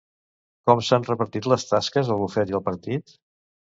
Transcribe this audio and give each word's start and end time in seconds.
Com 0.69 0.81
s'han 0.87 1.05
repartit 1.11 1.51
les 1.55 1.69
tasques 1.75 2.13
el 2.13 2.21
bufet 2.25 2.57
i 2.59 2.61
el 2.63 2.69
partit? 2.73 3.19